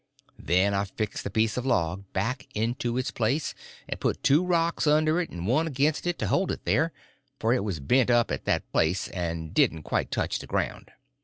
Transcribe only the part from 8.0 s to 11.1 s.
up at that place and didn't quite touch ground.